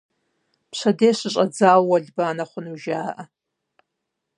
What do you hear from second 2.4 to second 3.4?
хъуну жаӏэ.